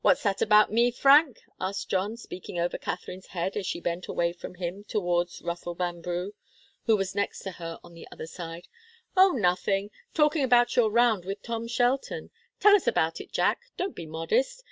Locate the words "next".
7.13-7.41